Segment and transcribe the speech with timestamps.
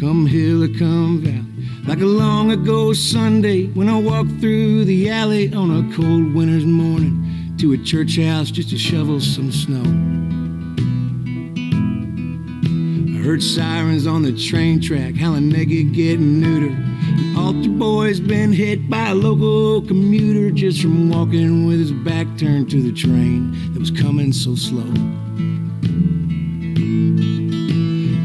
[0.00, 1.42] come hill or come valley.
[1.86, 6.66] Like a long ago Sunday when I walked through the alley on a cold winter's
[6.66, 9.82] morning to a church house just to shovel some snow.
[13.14, 16.76] I heard sirens on the train track, howling naked, getting neutered.
[17.38, 22.70] Altar boy's been hit by a local commuter just from walking with his back turned
[22.70, 24.92] to the train that was coming so slow.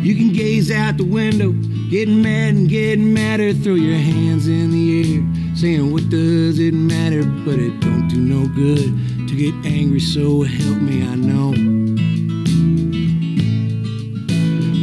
[0.01, 1.53] You can gaze out the window,
[1.91, 3.53] getting mad and getting madder.
[3.53, 7.21] Throw your hands in the air, saying, What does it matter?
[7.21, 11.51] But it don't do no good to get angry, so help me, I know.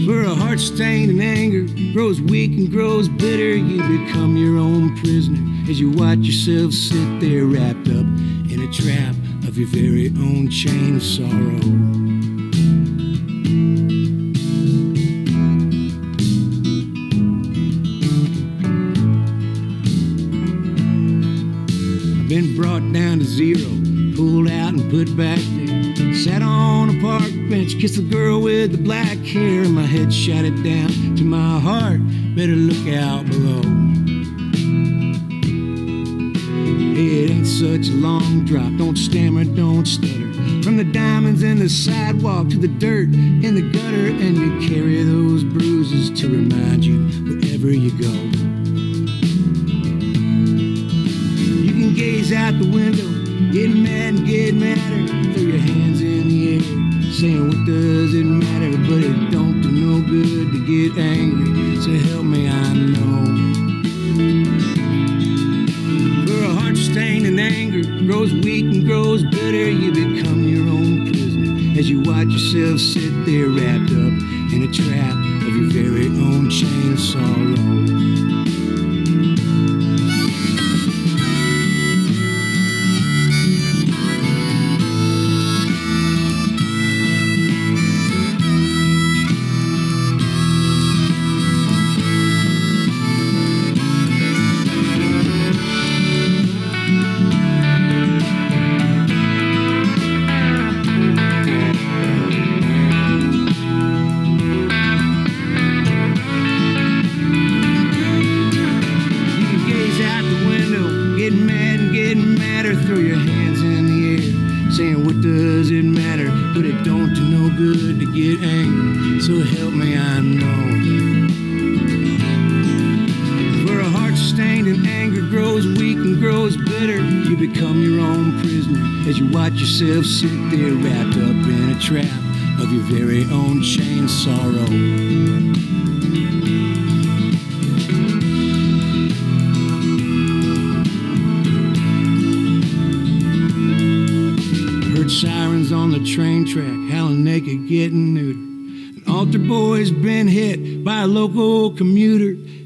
[0.05, 4.95] For a heart stained in anger grows weak and grows bitter, you become your own
[4.99, 8.07] prisoner as you watch yourself sit there wrapped up
[8.53, 9.15] in a trap
[9.49, 12.18] of your very own chain of sorrow.
[23.39, 23.71] Zero,
[24.17, 26.13] pulled out and put back there.
[26.13, 29.65] Sat on a park bench, kissed the girl with the black hair.
[29.69, 32.01] My head shot it down to my heart.
[32.35, 33.63] Better look out below.
[36.99, 38.77] It ain't such a long drop.
[38.77, 40.33] Don't stammer, don't stutter.
[40.65, 45.05] From the diamonds in the sidewalk to the dirt in the gutter, and you carry
[45.05, 48.48] those bruises to remind you wherever you go.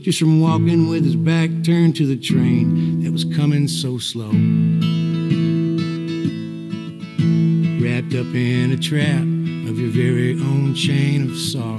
[0.03, 4.33] Just from walking with his back turned to the train that was coming so slow.
[7.83, 9.23] wrapped up in a trap
[9.69, 11.77] of your very own chain of sorrow.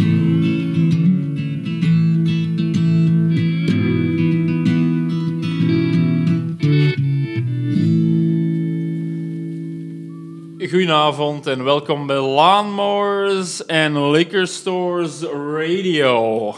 [10.69, 16.55] Goedenavond en welkom bij Lawnmowers en Liquor Stores Radio.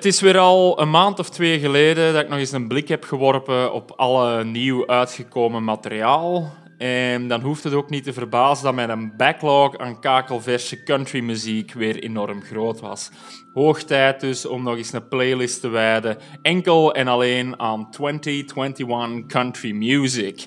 [0.00, 2.88] Het is weer al een maand of twee geleden dat ik nog eens een blik
[2.88, 6.52] heb geworpen op alle nieuw uitgekomen materiaal.
[6.78, 12.02] En dan hoeft het ook niet te verbazen dat mijn backlog aan kakelverse countrymuziek weer
[12.02, 13.10] enorm groot was.
[13.54, 19.26] Hoog tijd dus om nog eens een playlist te wijden, enkel en alleen aan 2021
[19.26, 20.46] country music.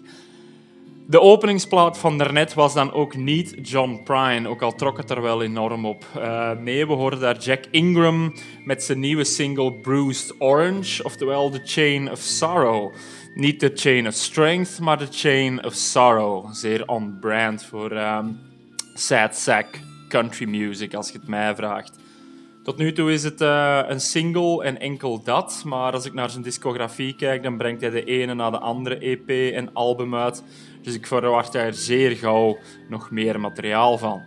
[1.08, 5.22] De openingsplaat van daarnet was dan ook niet John Prine, ook al trok het er
[5.22, 6.06] wel enorm op.
[6.18, 8.34] Uh, nee, we hoorden daar Jack Ingram
[8.66, 12.94] met zijn nieuwe single Bruised Orange, oftewel The Chain of Sorrow.
[13.36, 16.54] Niet de Chain of Strength, maar de Chain of Sorrow.
[16.54, 18.40] Zeer on-brand voor um,
[18.94, 21.98] sad sack country music, als je het mij vraagt.
[22.64, 26.30] Tot nu toe is het uh, een single en enkel dat, maar als ik naar
[26.30, 30.44] zijn discografie kijk, dan brengt hij de ene na de andere EP en album uit.
[30.84, 32.58] Dus ik verwacht er zeer gauw
[32.90, 34.22] nog meer materiaal van.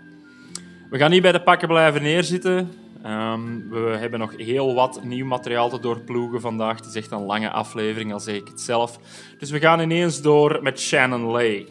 [0.91, 2.73] We gaan niet bij de pakken blijven neerzitten.
[3.07, 6.77] Um, we hebben nog heel wat nieuw materiaal te doorploegen vandaag.
[6.77, 8.99] Het is echt een lange aflevering, al zeg ik het zelf.
[9.39, 11.67] Dus we gaan ineens door met Shannon Lay.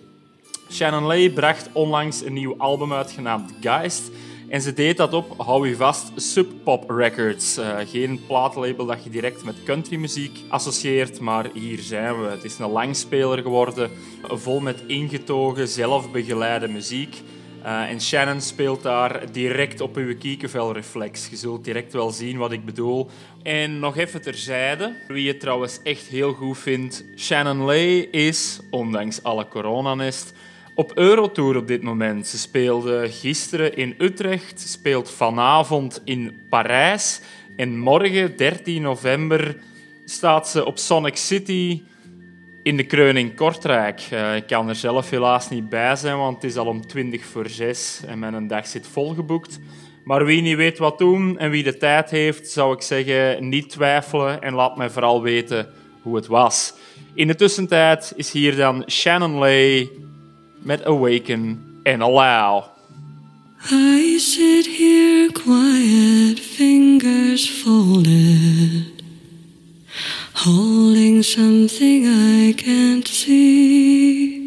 [0.72, 4.12] Shannon Lay bracht onlangs een nieuw album uit genaamd Geist.
[4.48, 7.58] En ze deed dat op, hou je vast, Sub Pop Records.
[7.58, 12.28] Uh, geen plaatlabel dat je direct met countrymuziek associeert, maar hier zijn we.
[12.28, 17.16] Het is een langspeler geworden, vol met ingetogen, zelfbegeleide muziek.
[17.66, 21.28] Uh, en Shannon speelt daar direct op uw kiekenvelreflex.
[21.30, 23.10] Je zult direct wel zien wat ik bedoel.
[23.44, 27.06] En nog even terzijde, wie het trouwens echt heel goed vindt.
[27.16, 30.34] Shannon Lay is, ondanks alle coronanest,
[30.76, 32.28] op Eurotour op dit moment.
[32.28, 37.22] Ze speelde gisteren in Utrecht, speelt vanavond in Parijs.
[37.56, 39.58] En morgen, 13 november,
[40.06, 41.82] staat ze op Sonic City
[42.64, 44.08] in de Kreun in Kortrijk.
[44.14, 47.26] Uh, ik kan er zelf helaas niet bij zijn, want het is al om 20
[47.26, 49.60] voor 6 en mijn dag zit volgeboekt.
[50.04, 53.70] Maar wie niet weet wat doen en wie de tijd heeft, zou ik zeggen, niet
[53.70, 55.70] twijfelen en laat mij vooral weten
[56.02, 56.74] hoe het was.
[57.14, 59.90] In de tussentijd is hier dan Shannon Lay
[60.66, 62.72] met Awaken and Allow.
[63.72, 68.92] I sit here quiet, fingers folded.
[70.34, 74.42] holding something I can't see.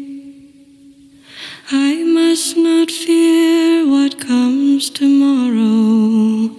[1.71, 6.49] I must not fear what comes tomorrow.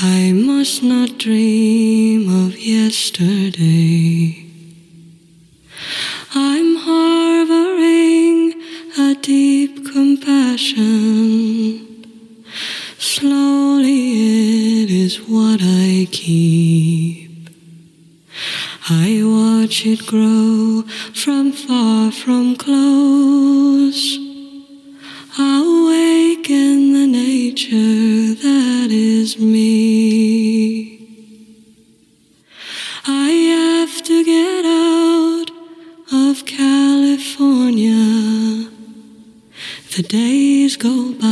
[0.00, 4.46] I must not dream of yesterday.
[6.34, 7.12] I'm harboring
[7.50, 7.51] a
[9.22, 10.82] deep compassion.
[12.98, 17.48] Slowly, it is what I keep.
[18.90, 20.82] I watch it grow
[21.14, 23.71] from far from close.
[40.12, 41.31] Days go by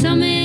[0.00, 0.39] Summit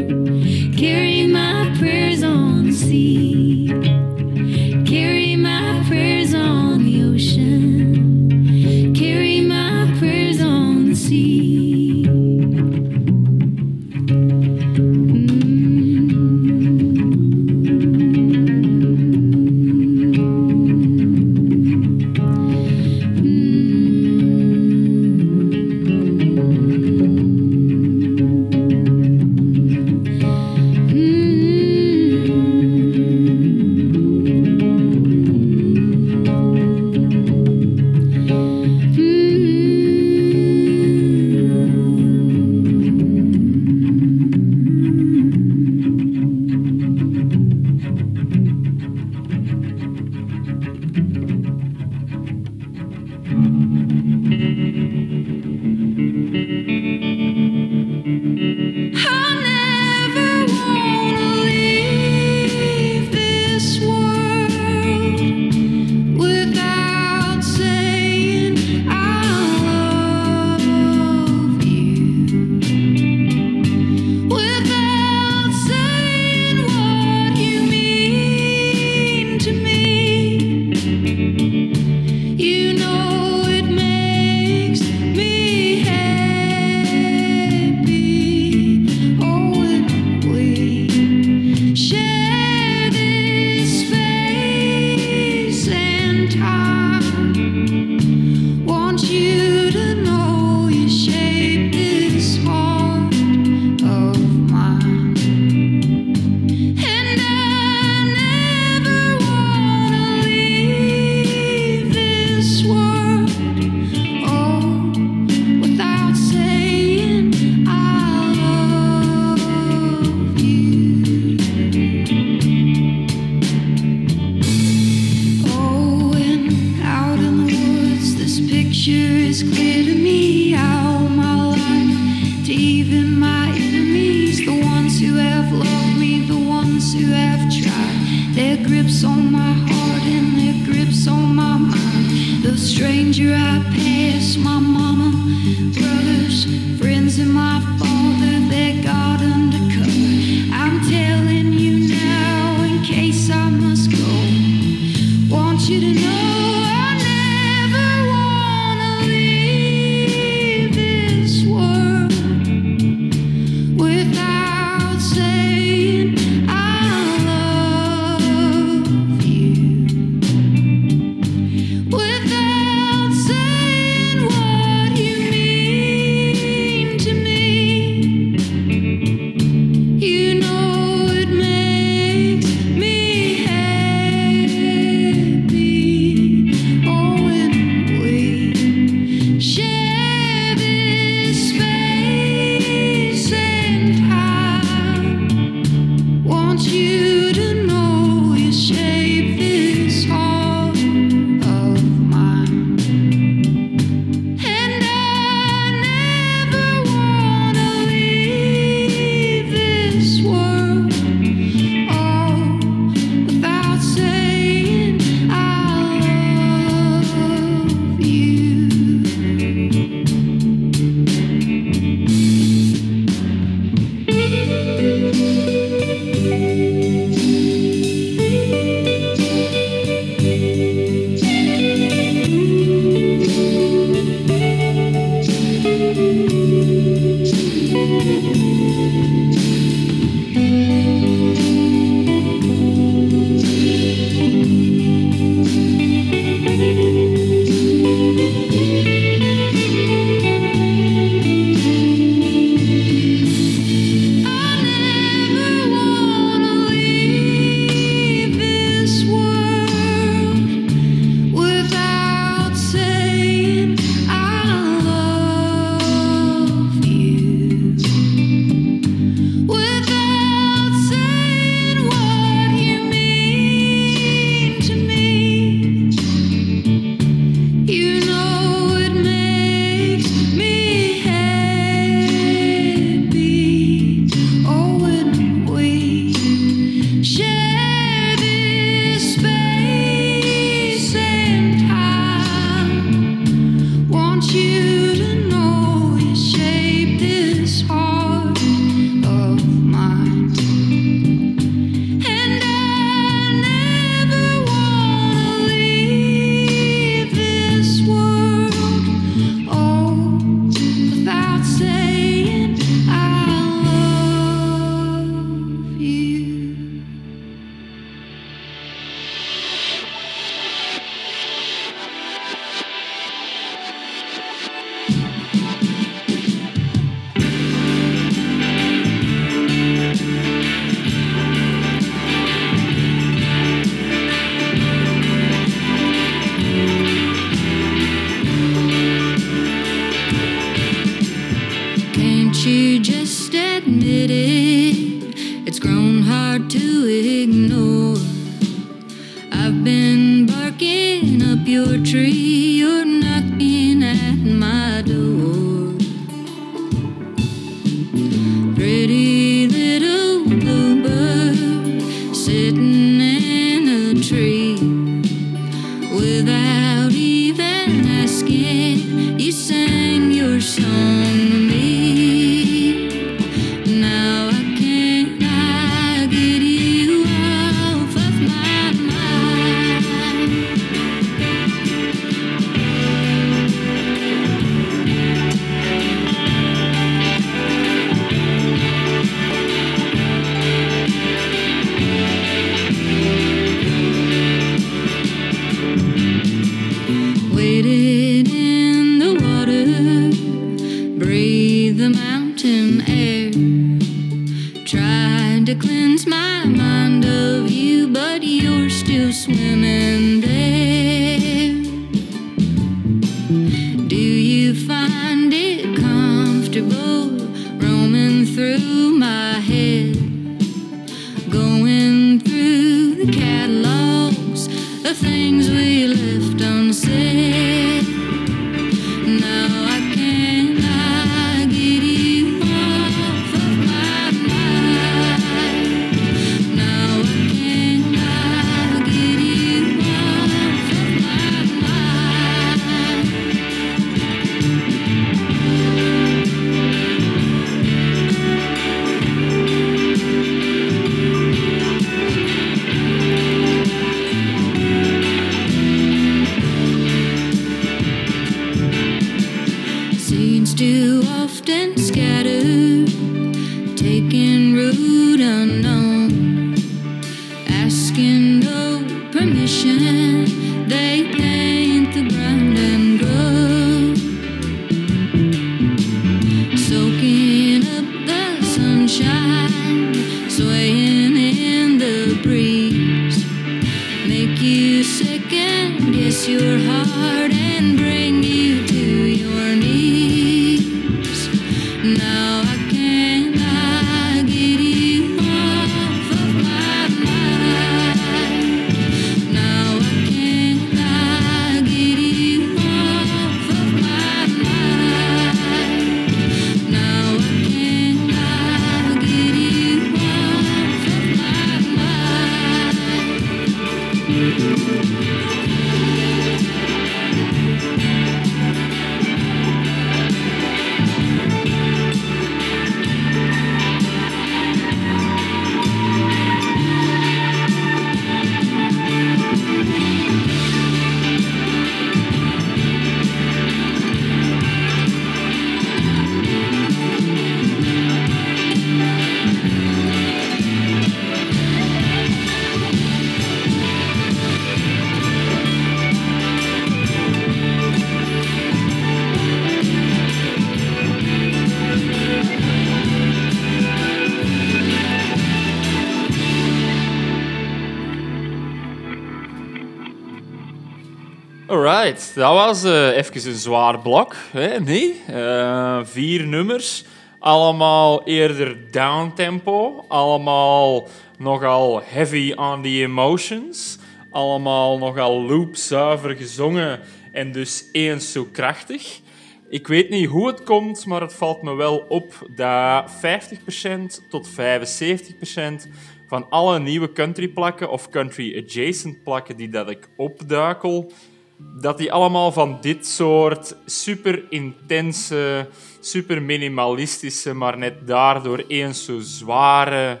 [562.18, 564.16] dat was eh even een zwaar blok.
[564.30, 564.60] Hè?
[564.60, 565.02] Nee?
[565.06, 566.84] Eh, vier nummers.
[567.18, 569.84] Allemaal eerder downtempo.
[569.88, 573.78] Allemaal nogal heavy on the emotions.
[574.10, 576.80] Allemaal nogal loopzuiver gezongen
[577.12, 579.00] en dus eens zo krachtig.
[579.48, 584.28] Ik weet niet hoe het komt, maar het valt me wel op dat 50% tot
[584.28, 585.68] 75%
[586.06, 590.92] van alle nieuwe country plakken of country adjacent plakken die dat ik opduikel,
[591.38, 595.48] dat die allemaal van dit soort super intense,
[595.80, 600.00] super minimalistische, maar net daardoor eens zo zware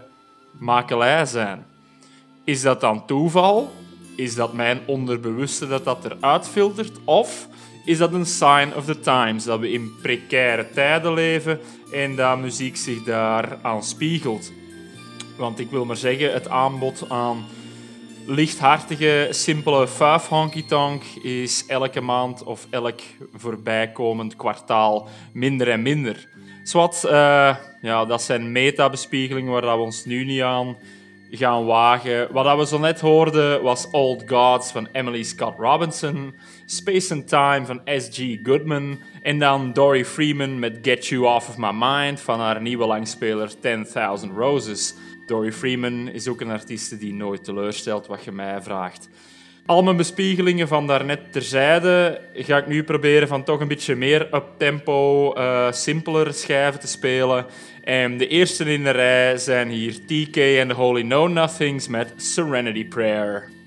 [0.58, 1.66] makelij zijn.
[2.44, 3.72] Is dat dan toeval?
[4.16, 6.92] Is dat mijn onderbewuste dat dat eruit filtert?
[7.04, 7.48] Of
[7.84, 11.60] is dat een sign of the times, dat we in precaire tijden leven
[11.92, 14.52] en dat muziek zich daar aan spiegelt?
[15.36, 17.44] Want ik wil maar zeggen, het aanbod aan
[18.28, 23.00] lichthartige, simpele fuif honky tonk is elke maand of elk
[23.34, 26.28] voorbijkomend kwartaal minder en minder.
[26.74, 30.76] Eh, ja, dat zijn metabespiegelingen waar we ons nu niet aan
[31.30, 32.32] gaan wagen.
[32.32, 36.34] Wat we zo net hoorden was Old Gods van Emily Scott Robinson,
[36.66, 38.38] Space and Time van S.G.
[38.42, 42.86] Goodman en dan Dory Freeman met Get You Off of My Mind van haar nieuwe
[42.86, 44.94] langspeler 10,000 Roses.
[45.28, 49.08] Dory Freeman is ook een artiest die nooit teleurstelt wat je mij vraagt.
[49.66, 54.34] Al mijn bespiegelingen van daarnet terzijde ga ik nu proberen van toch een beetje meer
[54.34, 57.46] up-tempo, uh, eh, simpeler schijven te spelen.
[57.84, 62.12] En de eerste in de rij zijn hier TK en the Holy Know Nothings met
[62.16, 63.57] Serenity Prayer.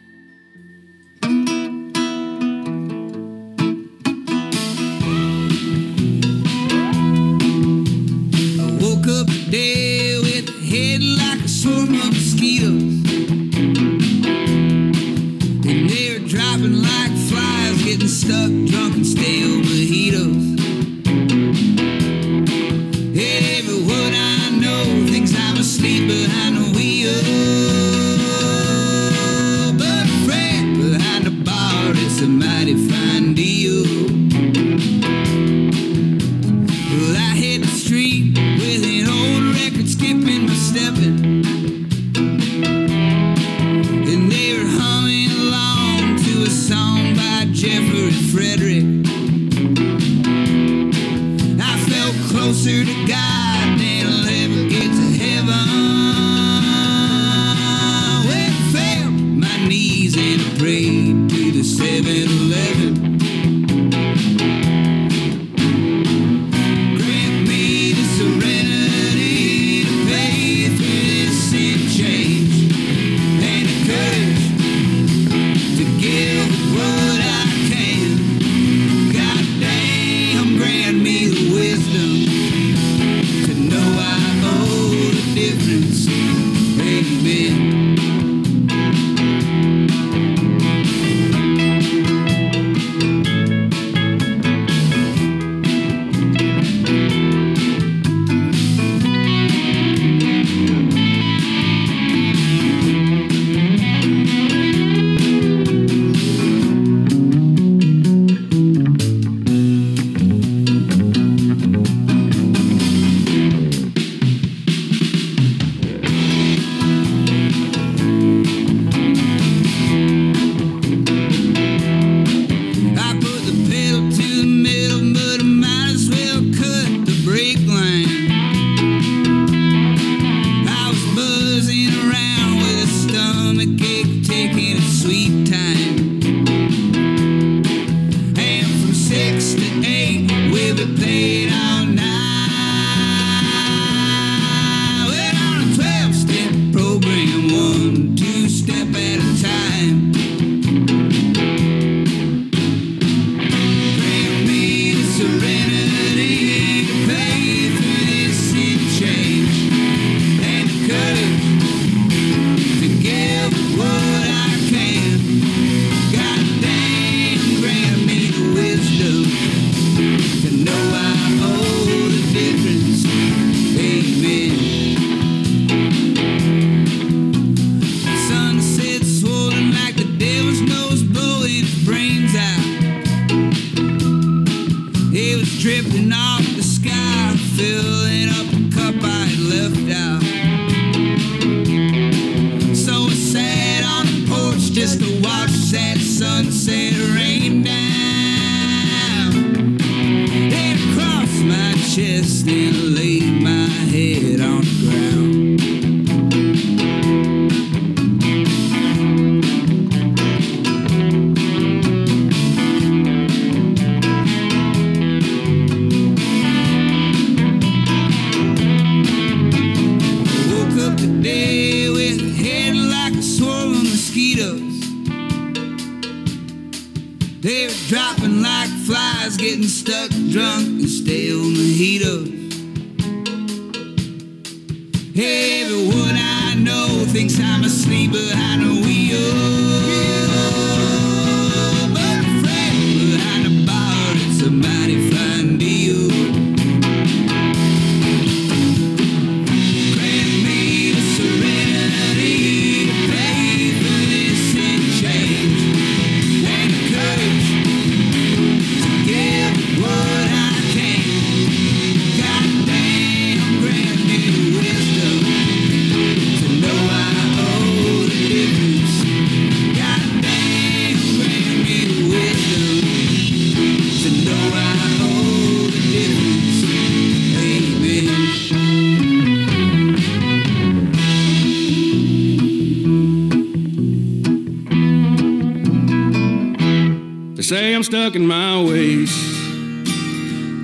[287.52, 289.12] Say I'm stuck in my ways,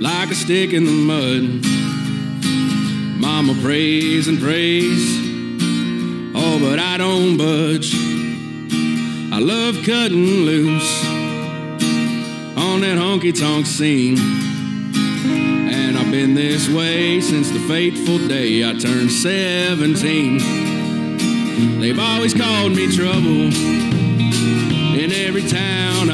[0.00, 1.62] like a stick in the mud.
[3.20, 5.04] Mama prays and prays,
[6.34, 7.94] oh, but I don't budge.
[7.94, 11.04] I love cutting loose
[12.56, 14.16] on that honky tonk scene.
[15.70, 20.38] And I've been this way since the fateful day I turned 17.
[21.80, 23.52] They've always called me trouble
[24.98, 26.08] in every town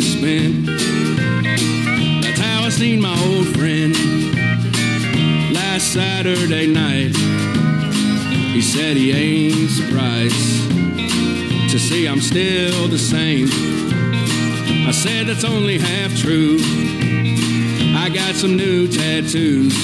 [0.00, 0.48] money.
[2.22, 3.94] That's how I seen my old friend
[5.52, 7.14] last Saturday night.
[8.54, 10.70] He said he ain't surprised
[11.70, 13.48] to see I'm still the same.
[14.88, 16.58] I said that's only half true.
[17.94, 19.76] I got some new tattoos.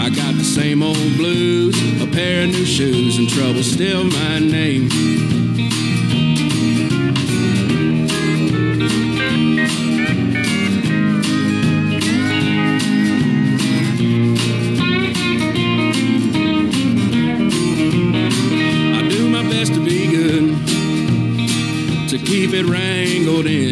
[0.00, 4.38] I got the same old blues, a pair of new shoes, and trouble still my
[4.38, 5.39] name.
[22.50, 23.69] Keep it wrangled in.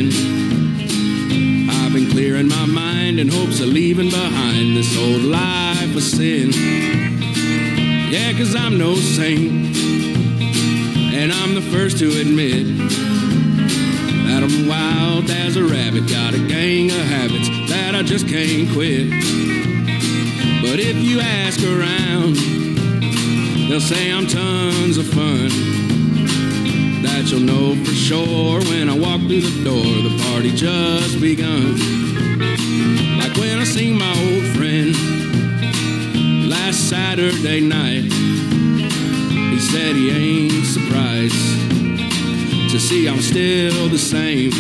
[43.39, 44.51] Still the same.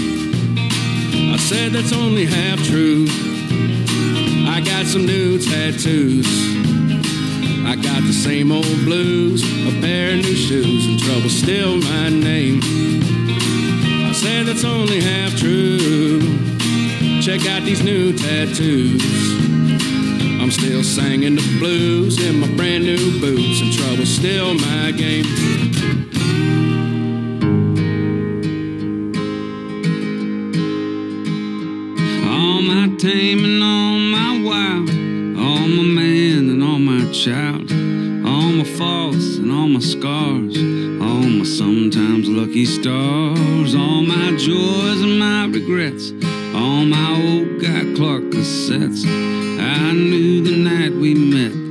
[1.35, 3.07] I said that's only half true.
[4.47, 6.29] I got some new tattoos.
[7.67, 12.09] I got the same old blues, a pair of new shoes, and trouble still my
[12.09, 12.61] name.
[14.07, 16.21] I said that's only half true.
[17.21, 19.03] Check out these new tattoos.
[20.41, 25.68] I'm still singing the blues in my brand new boots, and trouble still my game.
[33.11, 34.91] And all my wild,
[35.39, 40.55] all my man and all my child, all my faults and all my scars,
[41.01, 46.13] all my sometimes lucky stars, all my joys and my regrets,
[46.55, 49.07] all my old Guy Clark cassettes.
[49.07, 51.68] I knew the night we met,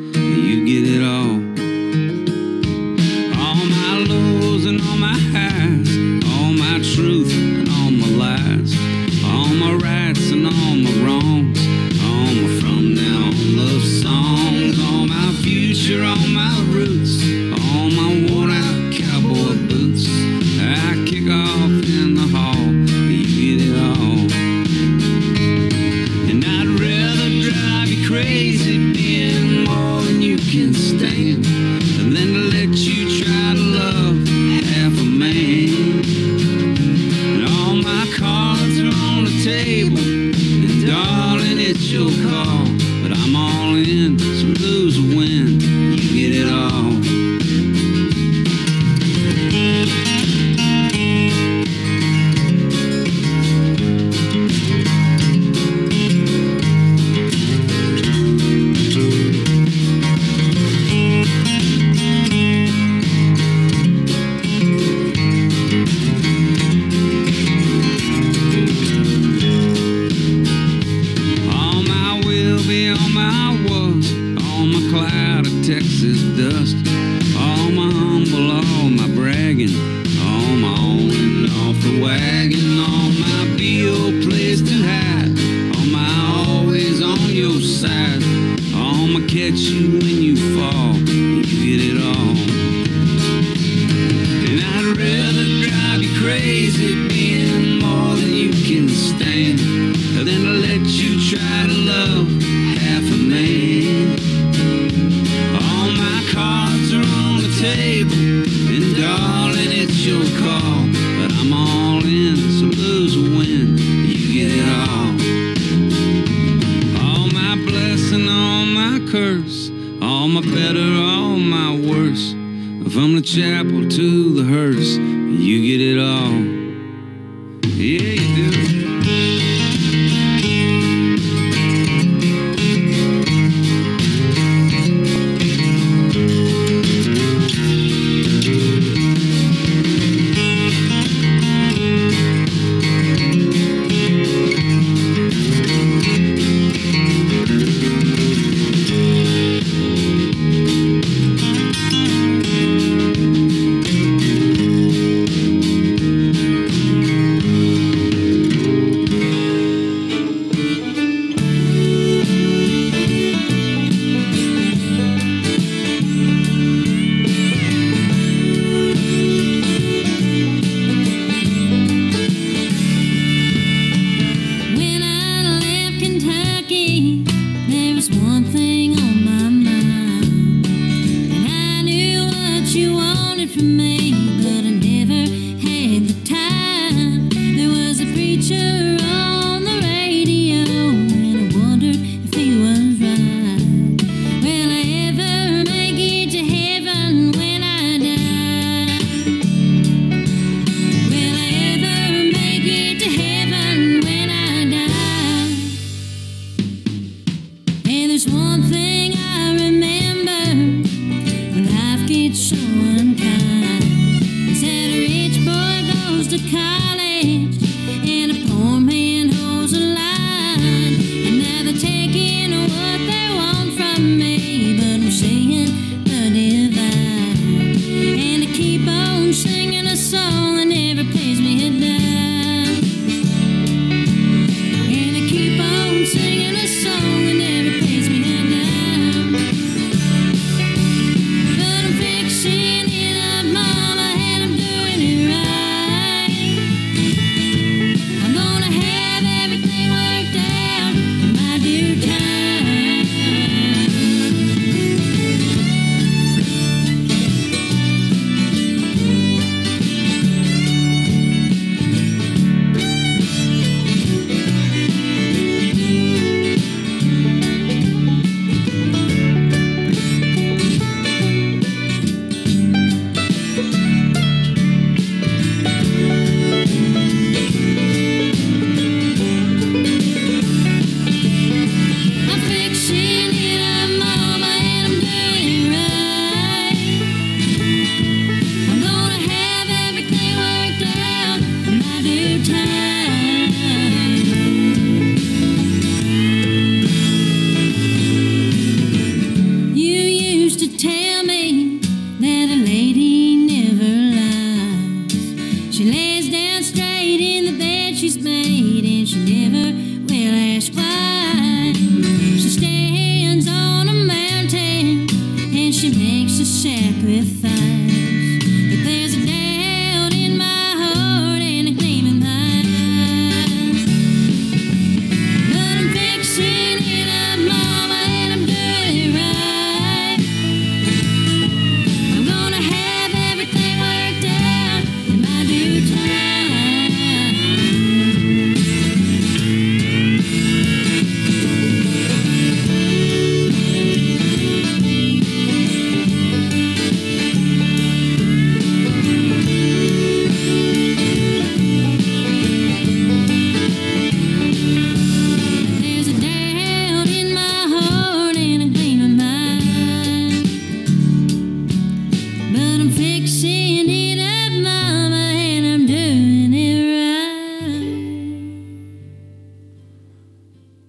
[89.54, 90.07] bilhete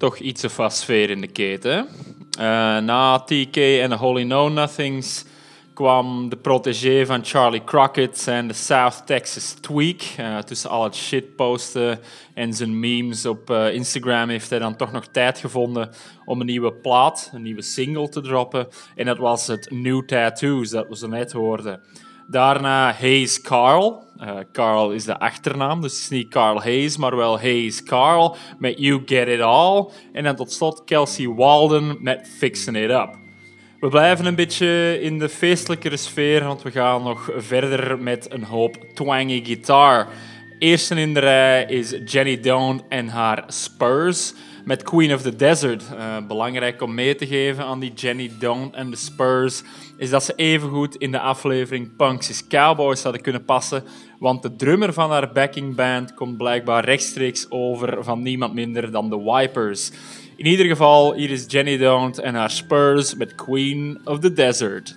[0.08, 1.88] Toch iets of sfeer in de keten.
[2.38, 2.44] Eh,
[2.78, 5.24] na TK en de Holy Know Nothings
[5.74, 10.02] kwam de protégé van Charlie Crockett en de South Texas Tweak.
[10.16, 12.00] Eh, tussen al het shitposten
[12.34, 15.90] en zijn memes op eh, Instagram heeft hij dan toch nog tijd gevonden
[16.24, 18.68] om een nieuwe plaat, een nieuwe single te droppen.
[18.94, 21.80] En dat was het New Tattoos dat we zo net hoorden.
[22.26, 24.07] Daarna Hayes Carl.
[24.18, 28.36] Eh, Carl is de achternaam, dus het is niet Carl Hayes, maar wel Hayes Carl
[28.58, 29.88] met You Get It All.
[30.12, 33.16] En dan tot slot Kelsey Walden met Fixing It Up.
[33.80, 38.44] We blijven een beetje in de feestelijkere sfeer, want we gaan nog verder met een
[38.44, 40.08] hoop twangy gitaar.
[40.58, 44.34] Eerste in de rij is Jenny Doan en haar Spurs
[44.68, 45.82] met Queen of the Desert.
[45.92, 49.62] Uh, belangrijk om mee te geven aan die Jenny Dawn en de Spurs
[49.96, 53.84] is dat ze evengoed in de aflevering Punks is Cowboys hadden kunnen passen,
[54.18, 59.22] want de drummer van haar backingband komt blijkbaar rechtstreeks over van niemand minder dan de
[59.22, 59.90] Wipers.
[60.36, 64.96] In ieder geval, hier is Jenny Dawn en haar Spurs met Queen of the Desert.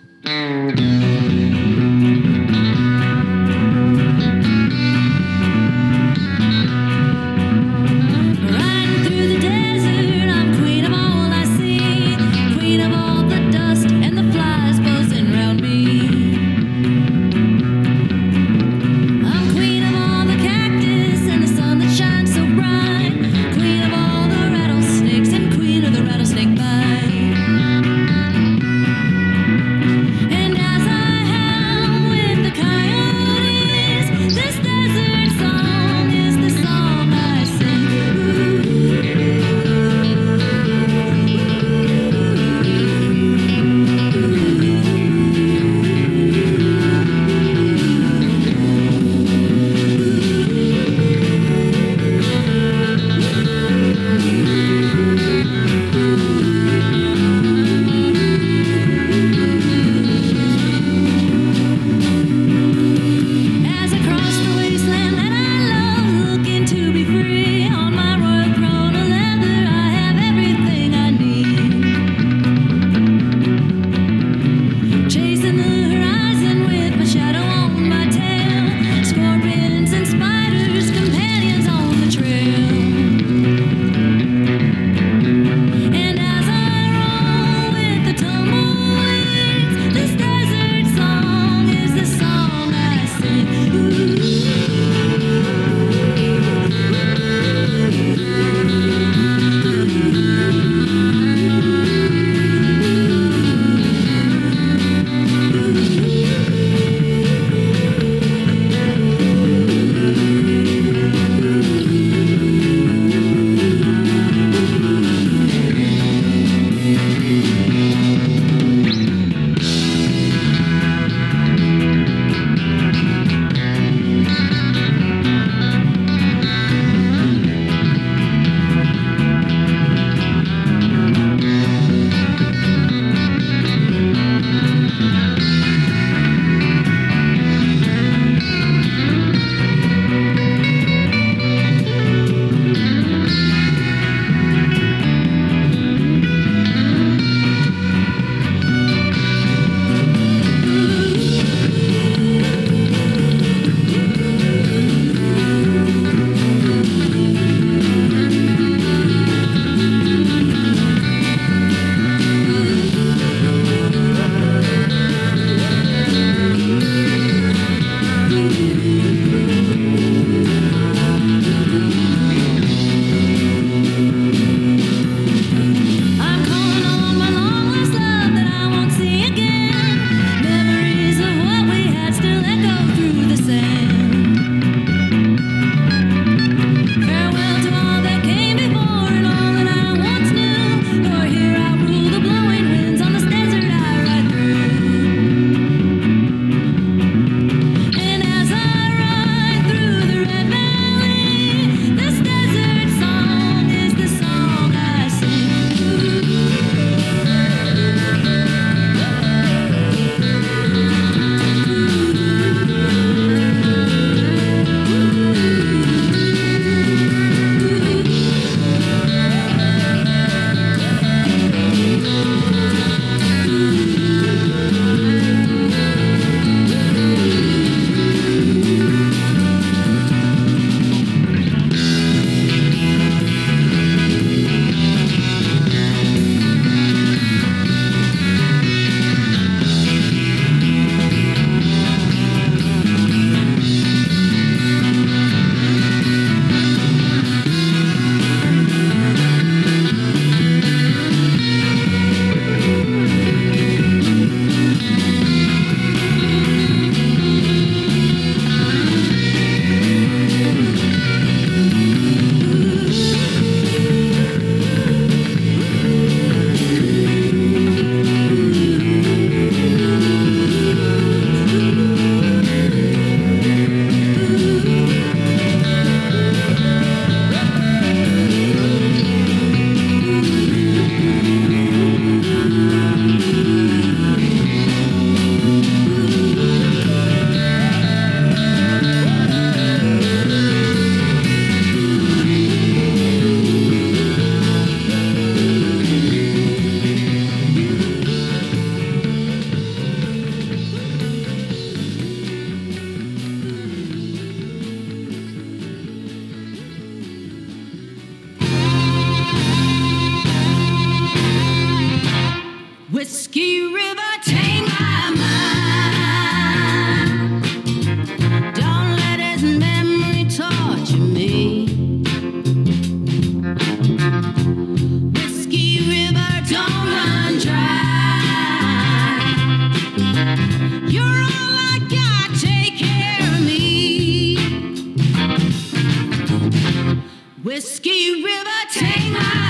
[337.51, 339.40] Whiskey River, take my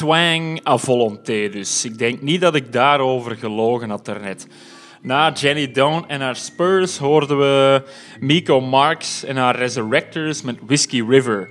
[0.00, 1.84] swang à volonté dus.
[1.84, 4.46] Ik denk niet dat ik daarover gelogen had daarnet.
[5.02, 7.82] Na Jenny Down en haar Spurs hoorden we
[8.20, 11.48] Miko Marks en haar Resurrectors met Whiskey River.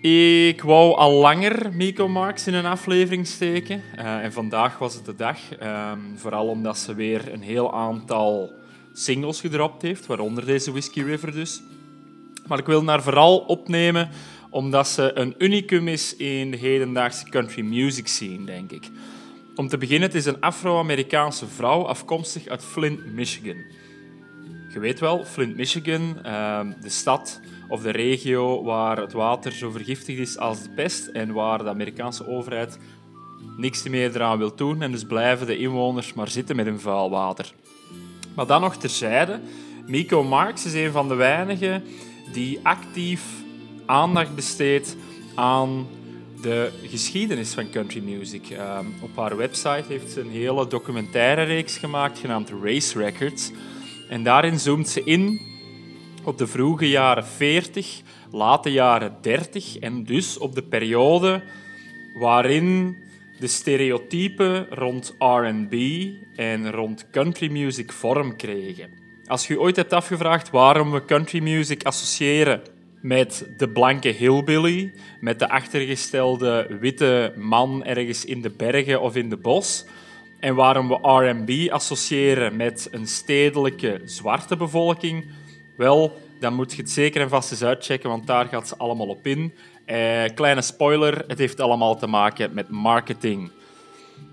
[0.00, 3.82] Ik wou al langer Miko Marks in een aflevering steken.
[3.98, 5.38] Uh, en vandaag was het de dag.
[5.62, 8.52] Um, vooral omdat ze weer een heel aantal
[8.92, 11.62] singles gedropt heeft, waaronder deze Whiskey River dus.
[12.46, 14.08] Maar ik wil haar vooral opnemen
[14.54, 18.90] omdat ze een unicum is in de hedendaagse country music scene, denk ik.
[19.54, 23.56] Om te beginnen, het is een Afro-Amerikaanse vrouw afkomstig uit Flint, Michigan.
[24.72, 29.70] Je weet wel, Flint, Michigan, ehm, de stad of de regio waar het water zo
[29.70, 32.78] vergiftigd is als de pest en waar de Amerikaanse overheid
[33.56, 37.10] niks meer eraan wil doen en dus blijven de inwoners maar zitten met hun vuil
[37.10, 37.52] water.
[38.34, 39.40] Maar dan nog terzijde,
[39.86, 41.84] Miko Marx is een van de weinigen
[42.32, 43.43] die actief
[43.86, 44.96] aandacht besteedt
[45.34, 45.86] aan
[46.42, 48.50] de geschiedenis van country music.
[48.50, 53.50] Ehm, op haar website heeft ze een hele documentaire reeks gemaakt genaamd Race Records.
[54.08, 55.40] En daarin zoomt ze in
[56.24, 61.42] op de vroege jaren 40, late jaren 30 en dus op de periode
[62.14, 62.96] waarin
[63.38, 66.06] de stereotypen rond RB
[66.36, 68.90] en rond country music vorm kregen.
[69.26, 72.62] Als je ooit hebt afgevraagd waarom we country music associëren
[73.04, 79.28] met de blanke hillbilly, met de achtergestelde witte man ergens in de bergen of in
[79.28, 79.84] de bos,
[80.40, 85.24] en waarom we RB associëren met een stedelijke zwarte bevolking,
[85.76, 89.08] wel, dan moet je het zeker en vast eens uitchecken, want daar gaat ze allemaal
[89.08, 89.54] op in.
[89.84, 93.50] Eh, kleine spoiler, het heeft allemaal te maken met marketing.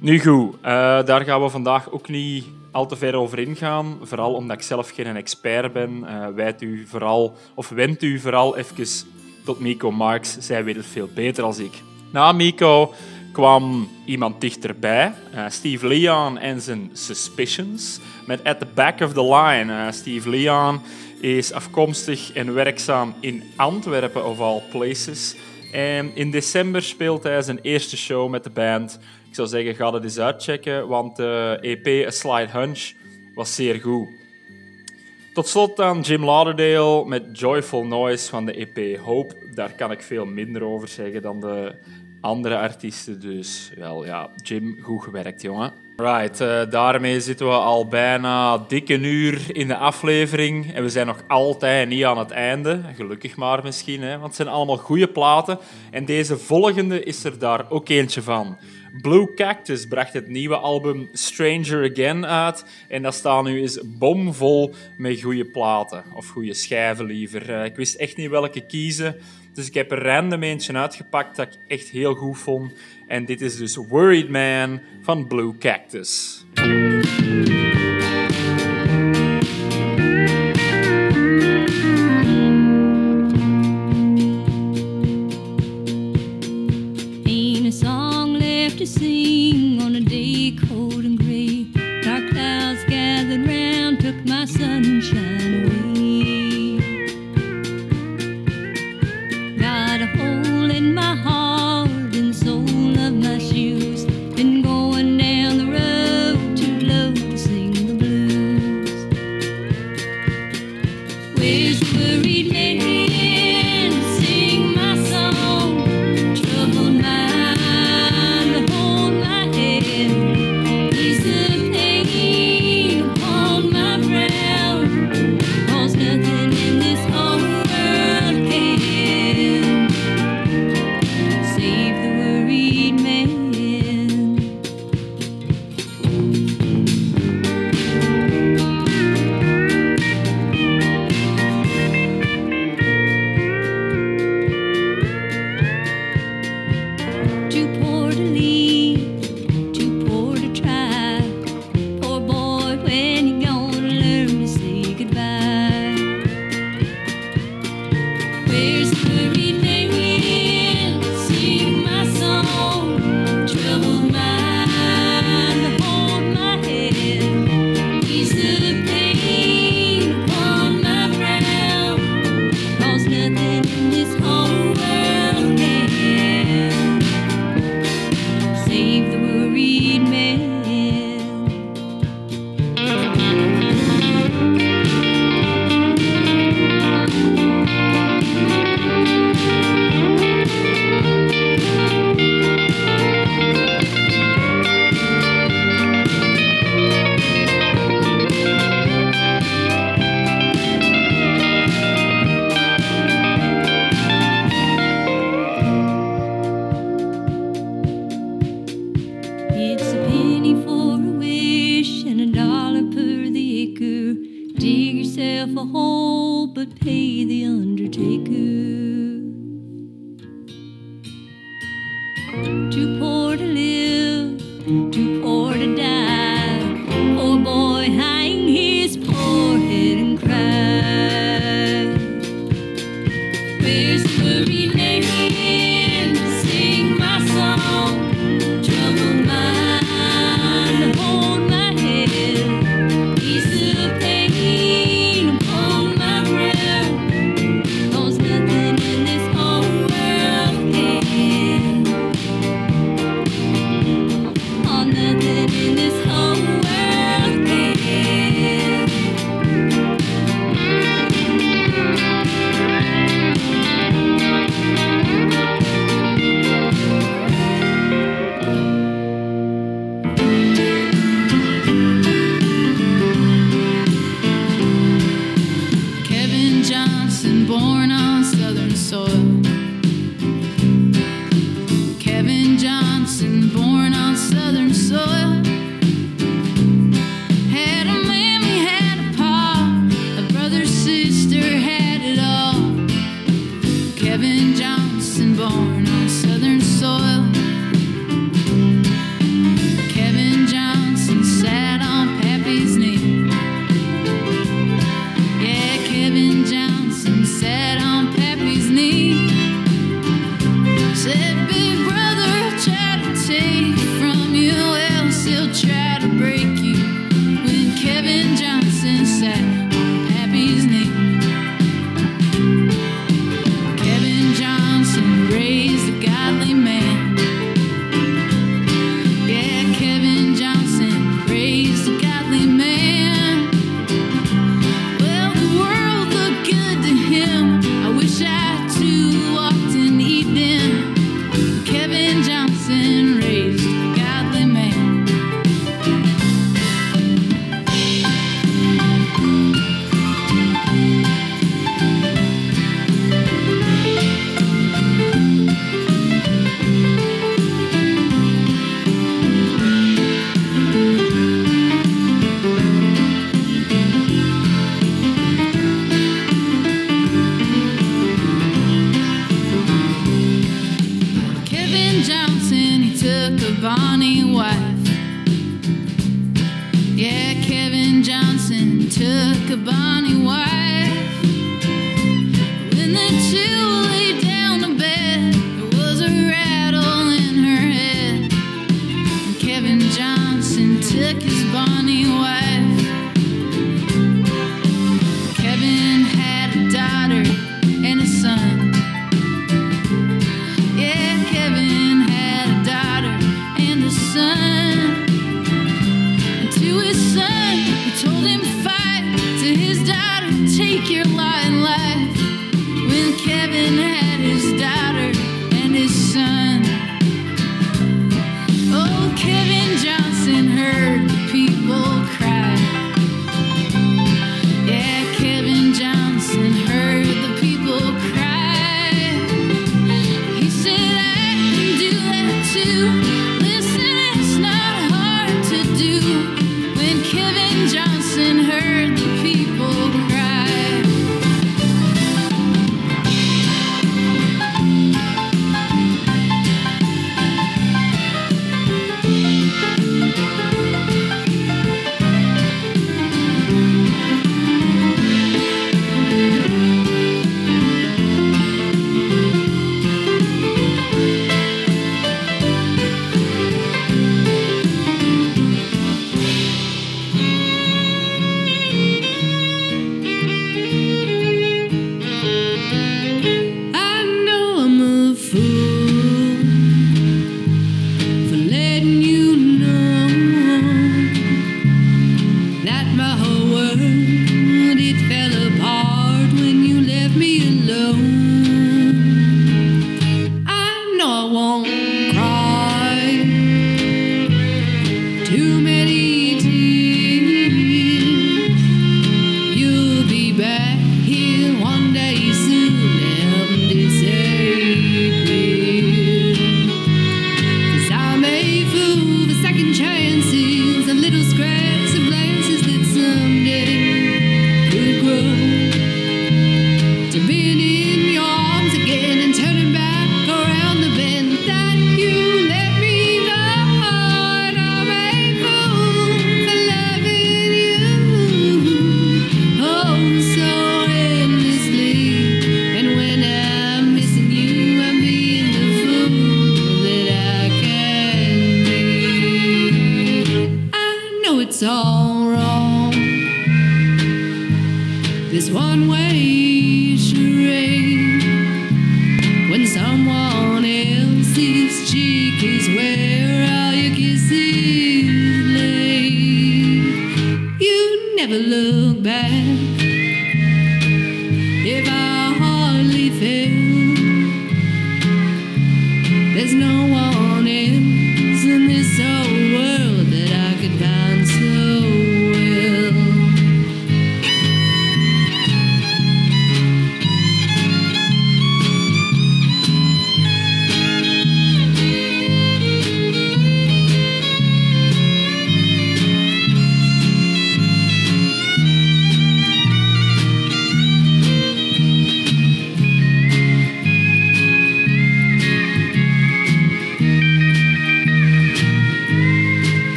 [0.00, 0.60] Nu goed, uh,
[1.04, 3.98] daar gaan we vandaag ook niet al te ver over ingaan.
[4.02, 6.04] Vooral omdat ik zelf geen expert ben.
[6.04, 8.86] Uh, wijt u vooral, of wendt u vooral even
[9.44, 10.36] tot Miko Marx.
[10.38, 11.72] Zij weet het veel beter als ik.
[12.10, 12.94] Na Miko
[13.32, 15.12] kwam iemand dichterbij.
[15.34, 18.00] Uh, Steve Leon en zijn Suspicions.
[18.26, 19.92] Met At the Back of the Line.
[19.92, 20.80] Steve Leon
[21.20, 25.36] is afkomstig en werkzaam in Antwerpen, of all places.
[25.72, 28.98] En in december speelt hij zijn eerste show met de band.
[29.28, 32.92] Ik zou zeggen, ga dat eens uitchecken, want de EP A Slide Hunch
[33.34, 34.08] was zeer goed.
[35.34, 39.34] Tot slot dan Jim Lauderdale met Joyful Noise van de EP Hope.
[39.54, 41.74] Daar kan ik veel minder over zeggen dan de
[42.22, 43.20] andere artiesten.
[43.20, 45.72] Dus wel, ja, Jim, goed gewerkt, jongen.
[45.96, 50.74] Right, uh, daarmee zitten we al bijna dikke uur in de aflevering.
[50.74, 52.80] En we zijn nog altijd niet aan het einde.
[52.94, 55.58] Gelukkig maar misschien, hè, want het zijn allemaal goede platen.
[55.90, 58.56] En deze volgende is er daar ook eentje van.
[59.00, 62.64] Blue Cactus bracht het nieuwe album Stranger Again uit.
[62.88, 66.04] En dat staat nu eens bomvol met goede platen.
[66.14, 67.50] Of goede schijven liever.
[67.50, 69.16] Uh, ik wist echt niet welke kiezen.
[69.54, 72.72] Dus ik heb er random eentje uitgepakt dat ik echt heel goed vond.
[73.06, 76.44] En dit is dus Worried Man van Blue Cactus.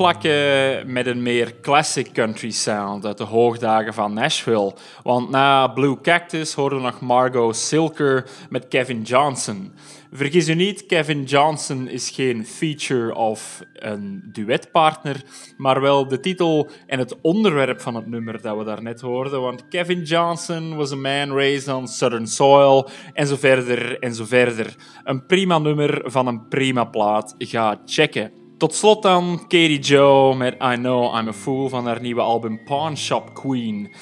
[0.00, 4.74] Plakken met een meer classic country sound uit de hoogdagen van Nashville.
[5.02, 9.72] Want na Blue Cactus hoorden we nog Margot Silker met Kevin Johnson.
[10.12, 15.22] Vergis u niet, Kevin Johnson is geen feature of een duetpartner,
[15.56, 19.40] maar wel de titel en het onderwerp van het nummer dat we daarnet hoorden.
[19.40, 24.24] Want Kevin Johnson was a man raised on southern soil en zo verder en zo
[24.24, 24.74] verder.
[25.04, 27.34] Een prima nummer van een prima plaat.
[27.38, 28.40] Ga checken.
[28.60, 32.64] Tot slot dan Katie Joe met I Know I'm a Fool van haar nieuwe album
[32.64, 33.92] Pawn Shop Queen.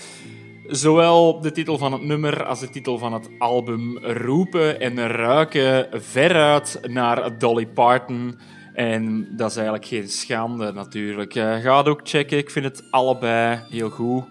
[0.67, 5.89] Zowel de titel van het nummer als de titel van het album roepen en ruiken
[5.93, 8.39] veruit naar Dolly Parton.
[8.75, 11.35] En dat is eigenlijk geen schande natuurlijk.
[11.35, 14.25] Eh, ga het ook checken, ik vind het allebei heel goed.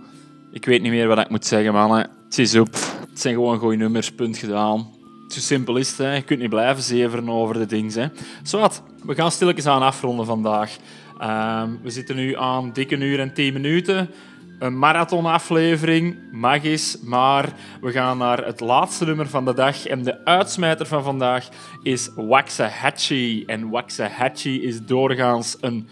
[0.51, 2.09] Ik weet niet meer wat ik moet zeggen, mannen.
[2.25, 2.73] Het is op.
[3.09, 4.96] Het zijn gewoon goede nummers, punt gedaan.
[5.27, 6.13] Zo simpel is hè.
[6.13, 8.13] je kunt niet blijven zeveren over de dingen.
[8.43, 10.77] Zwat, we gaan stilletjes aan afronden vandaag.
[11.19, 14.09] Ehm, we zitten nu aan dikke uur en 10 minuten.
[14.59, 19.85] Een marathonaflevering, magisch, maar we gaan naar het laatste nummer van de dag.
[19.85, 21.47] En de uitsmijter van vandaag
[21.83, 23.45] is Waxahachie.
[23.45, 25.87] En Waxahachie is doorgaans een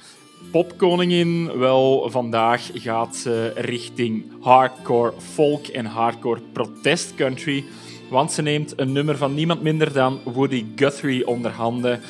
[0.51, 1.57] popkoningin.
[1.57, 7.65] Wel, vandaag gaat ze richting hardcore folk en hardcore protest country.
[8.09, 12.01] Want ze neemt een nummer van niemand minder dan Woody Guthrie onder handen.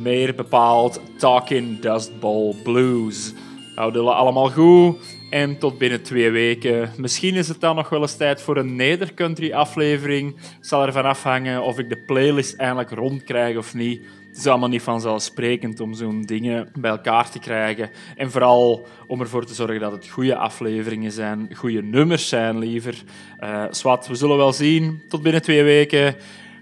[0.00, 3.32] Meer bepaald Talking Dust Bowl Blues.
[3.74, 4.96] Houden jullie allemaal goed.
[5.30, 6.90] En tot binnen twee weken.
[6.96, 10.36] Misschien is het dan nog wel eens tijd voor een nedercountry aflevering.
[10.60, 14.00] Zal ervan afhangen of ik de playlist eindelijk rondkrijg of niet.
[14.30, 17.90] Het is allemaal niet vanzelfsprekend om zo'n dingen bij elkaar te krijgen.
[18.16, 23.02] En vooral om ervoor te zorgen dat het goede afleveringen zijn, goede nummers zijn liever.
[23.38, 25.02] Eh zwart, we zullen wel zien.
[25.08, 26.16] Tot binnen twee weken.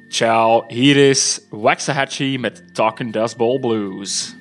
[0.09, 4.37] Ciao, hier is Waxahachie met Talking Dust Bowl Blues.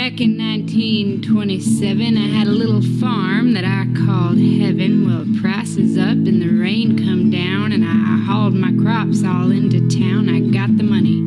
[0.00, 5.04] Back in 1927, I had a little farm that I called heaven.
[5.06, 9.90] Well, prices up and the rain come down, and I hauled my crops all into
[9.90, 10.30] town.
[10.30, 11.20] I got the money.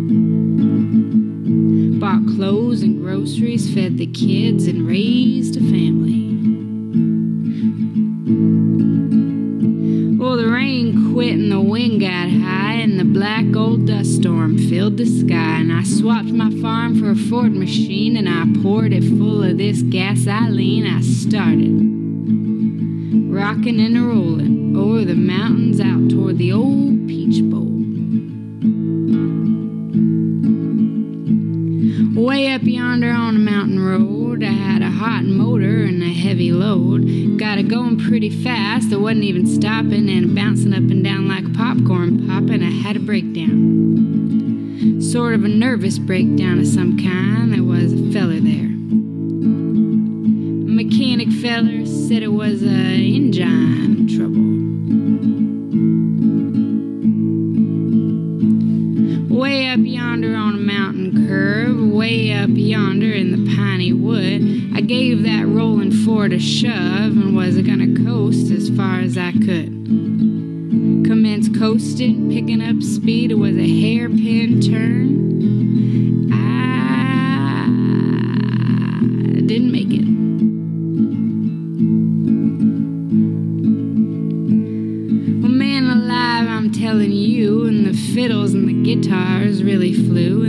[1.99, 6.22] Bought clothes and groceries, fed the kids, and raised a family.
[11.13, 15.59] Quit and the wind got high, and the black old dust storm filled the sky.
[15.59, 19.59] And I swapped my farm for a Ford machine, and I poured it full of
[19.59, 20.87] this gasoline.
[20.87, 21.71] I started
[23.31, 27.69] rocking and rolling over the mountains out toward the old Peach Bowl.
[32.25, 34.72] Way up yonder on a mountain road, I
[35.03, 37.37] hot motor and a heavy load.
[37.37, 41.53] Got it going pretty fast, I wasn't even stopping and bouncing up and down like
[41.53, 42.63] popcorn popping.
[42.63, 45.01] I had a breakdown.
[45.01, 47.51] Sort of a nervous breakdown of some kind.
[47.51, 48.71] There was a feller there.
[50.67, 54.53] A mechanic feller said it was a engine trouble.
[59.37, 64.42] Way up yonder on a mountain curve, way up yonder in the piney wood,
[64.75, 66.71] I gave that rolling Ford a shove
[67.15, 69.69] and was gonna coast as far as I could.
[71.05, 76.31] Commenced coasting, picking up speed, it was a hairpin turn.
[76.33, 77.67] I
[79.45, 80.07] didn't make it.
[85.41, 90.43] Well, man alive, I'm telling you, and the fiddles and the guitars really flew,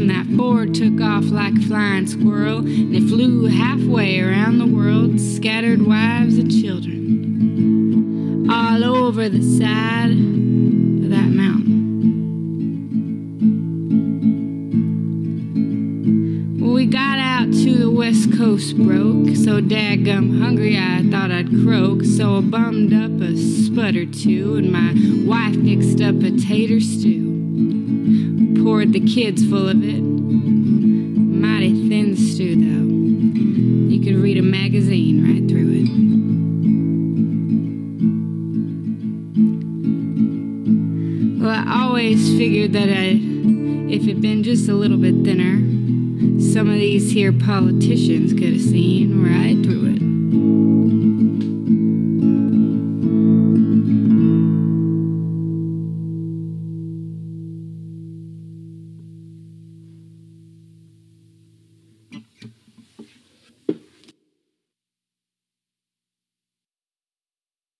[0.75, 6.37] took off like a flying squirrel, and it flew halfway around the world, scattered wives
[6.37, 11.71] and children all over the side of that mountain.
[16.61, 22.03] We got out to the west coast broke, so daggum hungry I thought I'd croak.
[22.05, 24.93] So I bummed up a spud or two, and my
[25.25, 27.31] wife mixed up a tater stew.
[28.63, 30.14] Poured the kids full of it.
[30.47, 33.93] Mighty thin stew, though.
[33.95, 35.89] You could read a magazine right through it.
[41.43, 43.21] Well, I always figured that I,
[43.93, 45.61] if it'd been just a little bit thinner,
[46.41, 49.95] some of these here politicians could have seen right through